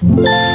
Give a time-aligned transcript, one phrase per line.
[0.00, 0.47] Thank.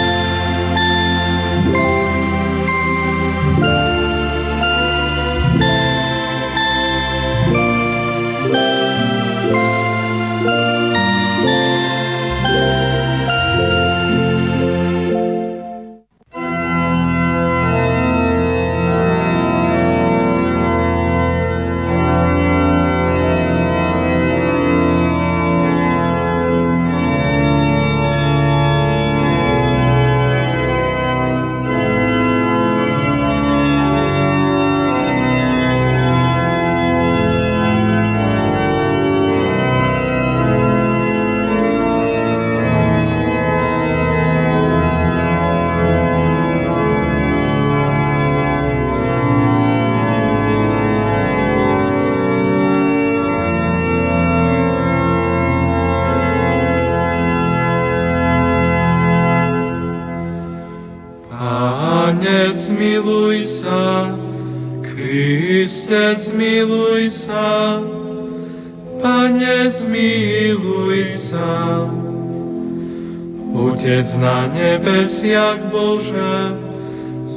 [74.24, 76.36] Na nebesiach Bože,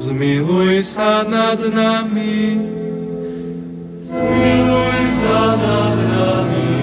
[0.07, 2.63] zmiluj sa nad nami.
[4.07, 6.75] Zmiluj sa nad nami.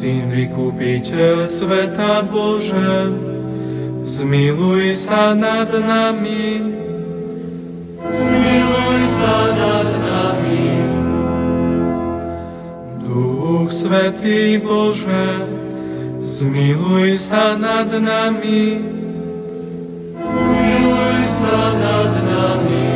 [0.00, 3.12] Syn vykupiteľ sveta Bože,
[4.08, 6.75] zmiluj sa nad nami.
[13.66, 15.42] Duch Svetý Bože,
[16.22, 18.78] Zmiluj sa nad nami.
[20.22, 22.90] Zmiluj sa nad nami.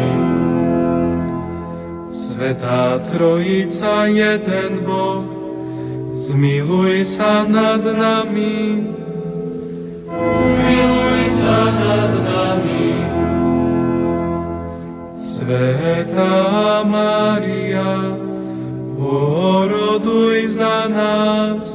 [2.15, 5.27] Svetá Trojica, jeden Boh,
[6.15, 8.87] zmiluj sa nad nami.
[10.23, 12.87] Zmiluj sa nad nami.
[15.35, 16.39] Svetá
[16.87, 18.30] Maria,
[19.01, 21.70] oroduj za nás.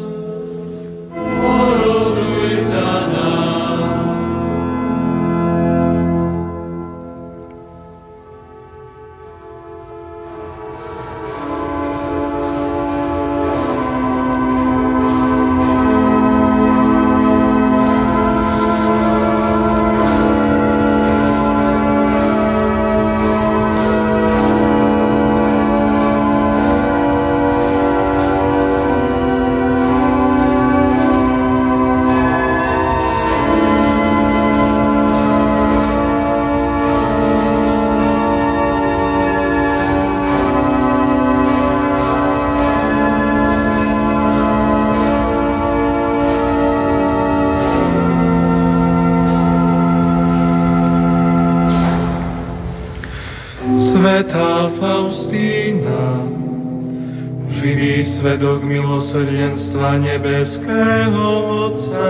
[59.05, 61.25] Milosrdenstva nebeského
[61.69, 62.09] Otca,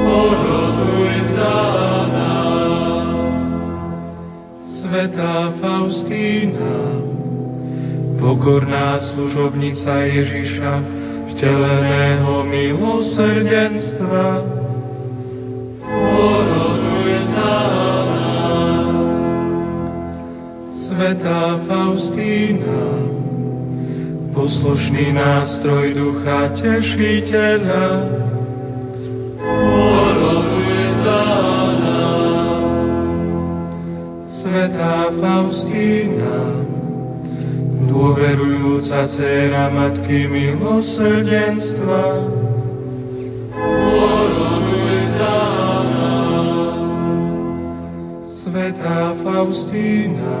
[0.00, 1.60] poroduj za
[2.08, 3.16] nás.
[4.64, 6.76] Svetá Faustína,
[8.16, 10.72] pokorná služobnica Ježiša,
[11.36, 14.28] vteleného milosrdenstva,
[15.84, 17.56] poroduj za
[18.08, 19.04] nás.
[20.88, 22.80] Svetá Faustína,
[24.34, 27.86] poslušný nástroj ducha tešiteľa.
[29.38, 30.74] Poroduj
[31.06, 31.24] za
[31.78, 32.74] nás.
[34.26, 36.38] Svetá Faustína,
[37.86, 42.04] dôverujúca dcera Matky milosrdenstva,
[43.54, 45.38] poroduj za
[45.94, 46.86] nás.
[48.42, 50.36] Svetá Faustína,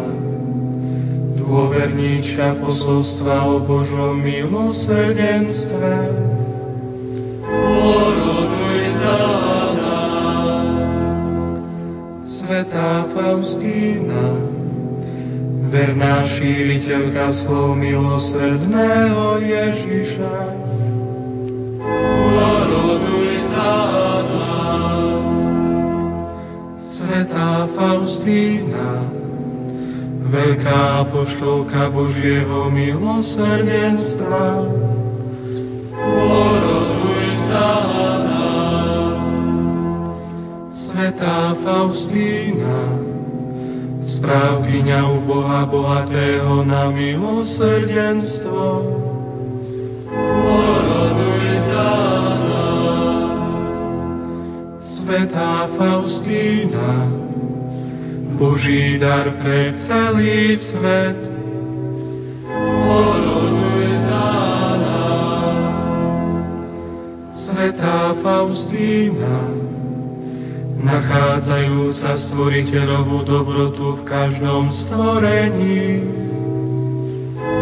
[1.34, 5.94] dôverníčka posolstva o Božom milosrdenstve.
[7.44, 9.20] Poroduj za
[9.78, 10.74] nás.
[12.24, 14.24] Svetá Faustína,
[15.68, 20.36] verná šíriteľka slov milosrdného Ježiša.
[21.82, 23.76] Poroduj za
[24.30, 25.26] nás.
[26.94, 29.02] Svetá Faustína,
[30.34, 34.66] veľká poštolka Božieho milosrdenstva,
[35.94, 37.70] poroduj za
[38.26, 39.22] nás.
[40.74, 42.78] Svetá Faustína,
[44.02, 48.66] správkyňa u Boha bohatého na milosrdenstvo,
[50.10, 51.94] poroduj za
[52.42, 53.42] nás.
[55.74, 57.10] Faustína,
[58.34, 61.18] Boží dar pre celý svet.
[62.90, 64.30] Oroduj za
[64.82, 65.78] nás.
[67.30, 69.38] Svetá Faustína,
[70.82, 76.02] nachádzajúca stvoriteľovú dobrotu v každom stvorení.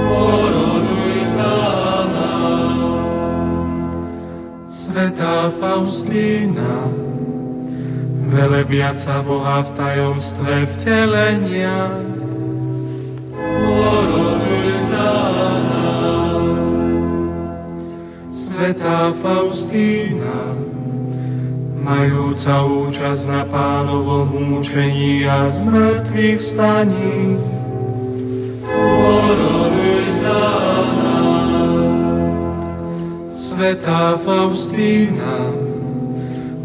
[0.09, 1.57] Oroduj za
[2.17, 3.09] nás.
[4.73, 6.89] Svetá Faustína,
[8.33, 12.01] velebiaca Boha v tajomstve vtelenia.
[13.69, 15.13] Oroduj za
[15.69, 16.57] nás.
[18.33, 20.57] Svetá Faustína,
[21.85, 24.33] majúca účasť na pánovom
[24.65, 27.37] účení a zmrtvých vstaní.
[28.73, 30.45] Oroduj za
[30.97, 31.93] nás.
[33.53, 35.53] Svetá Faustína,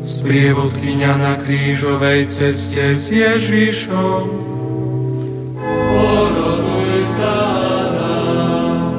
[0.08, 4.24] sprievodkyňa na krížovej ceste s Ježišom.
[6.00, 7.40] Oroduj za
[7.92, 8.98] nás.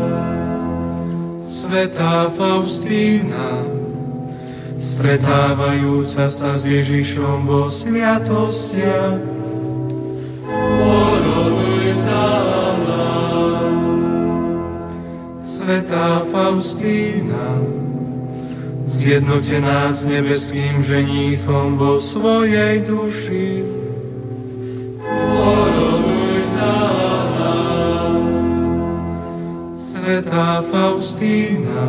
[1.49, 3.65] Svetá Faustína,
[4.85, 9.21] stretávajúca sa s Ježišom vo sviatostiach.
[10.85, 12.29] Oroduj za
[12.85, 13.85] nás.
[15.57, 17.65] Svetá Faustína,
[18.89, 23.65] zjednotená s nebeským ženíchom vo svojej duši.
[25.37, 26.77] Oroduj za
[27.37, 28.33] nás.
[29.77, 31.85] Svetá Faustína,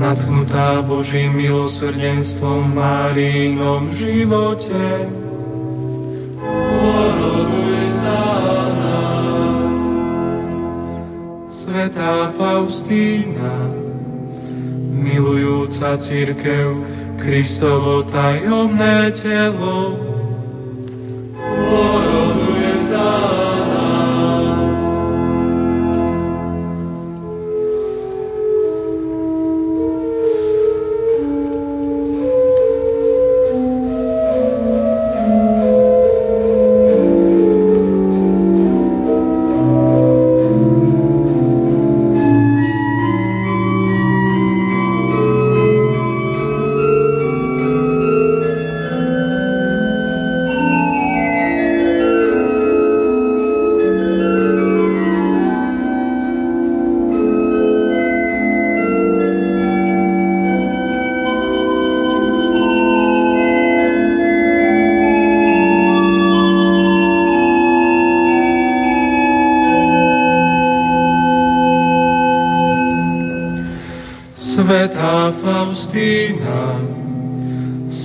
[0.00, 4.84] nadchnutá Božím milosrdenstvom v Márínom živote.
[6.80, 8.24] Oroduj za
[8.80, 9.80] nás.
[11.52, 13.89] Svetá Faustína,
[15.70, 16.66] milujúca církev,
[17.22, 20.09] Kristovo tajomné telo,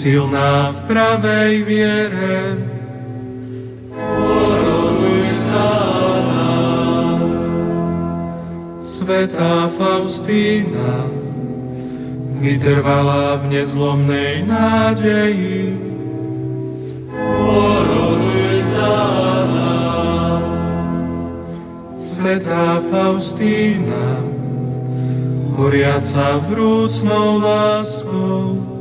[0.05, 2.61] silná v pravej viere,
[3.89, 5.73] oroduj za
[6.29, 7.33] nás.
[8.85, 11.09] Svetá Faustína,
[12.37, 15.73] vytrvala v nezlomnej nádeji,
[17.41, 18.97] oroduj za
[19.57, 20.53] nás.
[22.13, 24.21] Svetá Faustína,
[25.57, 28.74] horiaca vrúcnou láskou.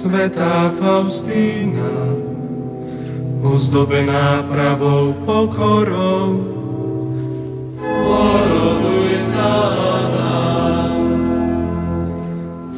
[0.00, 1.92] Svetá Faustína,
[3.40, 6.44] ozdobená pravou pokorou,
[8.04, 9.56] oroduj za
[10.12, 11.14] nás.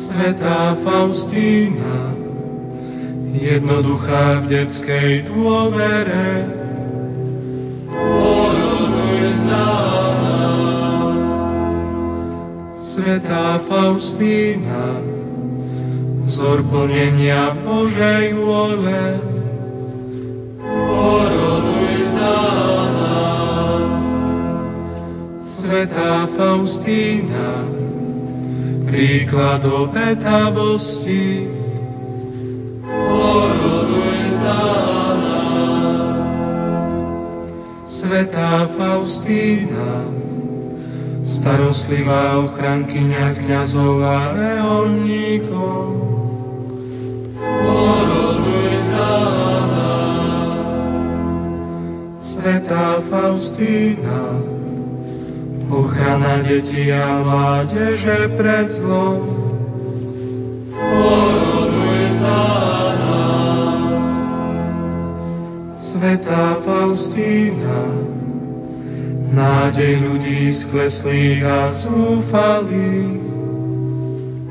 [0.07, 2.15] Svetá Faustína,
[3.35, 6.62] jednoduchá v detskej dôvere,
[13.03, 15.03] Svetá Faustína,
[16.23, 19.19] vzor plnenia Božej vôle,
[20.63, 22.39] poroduj za
[22.95, 23.91] nás.
[25.51, 27.67] Svetá Faustína,
[28.87, 31.51] príklad obetavosti,
[32.87, 34.63] poroduj za
[35.19, 36.23] nás.
[37.83, 40.22] Svetá Faustína,
[41.43, 45.83] starostlivá ochrankyňa kniazov a reholníkov.
[47.43, 49.15] Poroduj za
[49.67, 50.71] nás.
[52.23, 54.23] Svetá Faustína,
[55.67, 59.27] ochrana detí a mládeže pred zlom.
[60.79, 62.43] Poroduj za
[63.03, 64.07] nás.
[65.91, 67.79] Svetá Faustína,
[69.33, 73.25] nádej ľudí skleslých a zúfalých.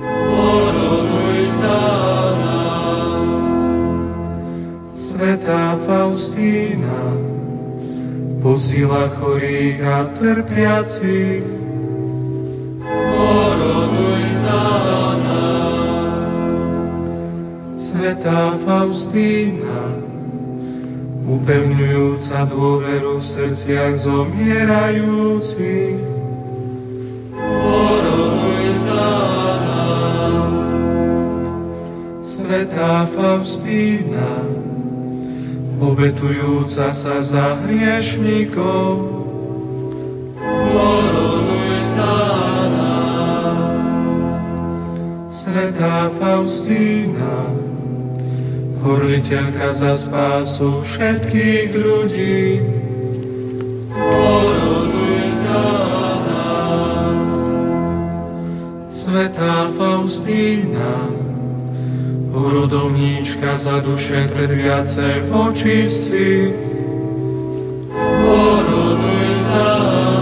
[0.02, 1.84] Poroduj za
[2.42, 3.46] nás.
[4.98, 7.02] Svetá Faustína,
[8.42, 11.46] posila chorých a trpiacich.
[12.90, 14.66] Poroduj za
[15.22, 16.26] nás.
[17.78, 20.11] Svetá Faustína,
[21.32, 25.96] upevňujúca dôveru v srdciach zomierajúcich,
[27.40, 29.08] oroduj za
[29.64, 30.56] nás.
[32.28, 34.44] Svetá Faustína,
[35.80, 39.08] obetujúca sa za hriešnikov,
[40.76, 42.20] oroduj za
[42.76, 43.80] nás.
[45.32, 47.71] Svetá Faustína,
[48.82, 52.42] horliteľka za spásu všetkých ľudí,
[53.94, 55.66] oroduj za
[56.26, 57.30] nás.
[58.90, 61.14] Svetá Faustína,
[62.34, 66.30] urodovníčka za duše trviace v očistci,
[68.26, 69.72] oroduj za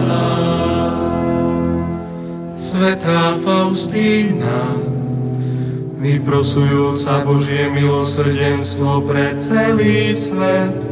[0.04, 1.04] nás.
[2.60, 4.89] Svetá Faustína,
[6.00, 10.89] vyprosujúca Božie milosrdenstvo pre celý svet.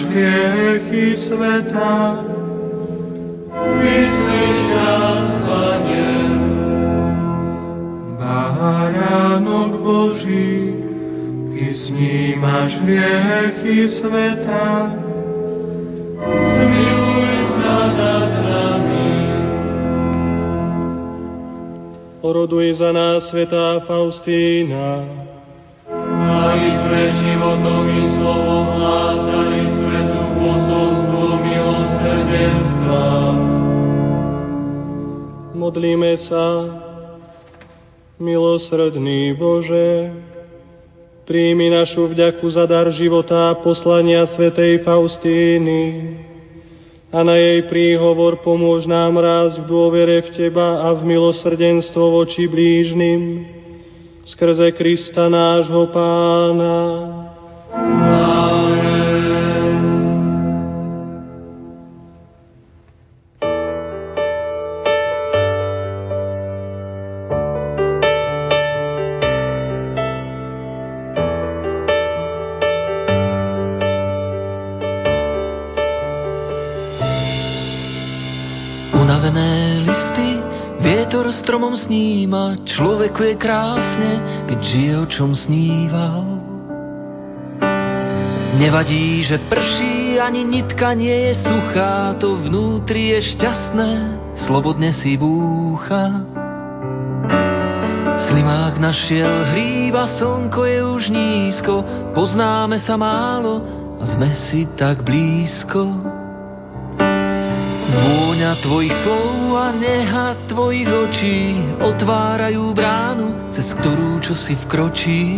[0.00, 2.24] Snímaš hriechy sveta.
[3.80, 6.12] Vyslíš nás, Pane.
[8.16, 10.74] Baránok Boží,
[11.52, 14.96] Ty snímaš hriechy sveta.
[16.24, 19.12] Zmiluj sa nad nami.
[22.20, 25.20] Oroduj za nás, svetá Faustína.
[26.20, 29.59] Aby sme životom i slovom hlásali
[32.50, 33.02] milosrdenstva.
[35.54, 36.46] Modlíme sa,
[38.18, 40.10] milosrdný Bože,
[41.28, 45.82] príjmi našu vďaku za dar života a poslania svätej Faustíny
[47.10, 52.46] a na jej príhovor pomôž nám rásť v dôvere v Teba a v milosrdenstvo voči
[52.46, 53.46] blížnym,
[54.26, 56.78] skrze Krista nášho Pána.
[57.74, 58.09] Unavené
[81.90, 84.12] sníma, človeku je krásne,
[84.46, 86.22] keď žije o čom sníval.
[88.62, 93.90] Nevadí, že prší, ani nitka nie je suchá, to vnútri je šťastné,
[94.46, 96.22] slobodne si búcha.
[98.30, 101.82] Slimák našiel hríba, slnko je už nízko,
[102.14, 103.66] poznáme sa málo
[103.98, 105.90] a sme si tak blízko.
[108.40, 115.28] Vôňa tvojich slov a neha tvojich očí otvárajú bránu, cez ktorú čo si vkročí.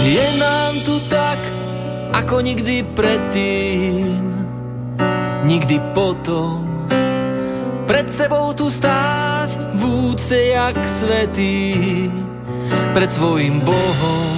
[0.00, 1.44] Je nám tu tak,
[2.24, 4.24] ako nikdy predtým,
[5.44, 6.88] nikdy potom.
[7.84, 10.72] Pred sebou tu stáť úcte jak
[11.04, 11.68] svetý,
[12.96, 14.33] pred svojim Bohom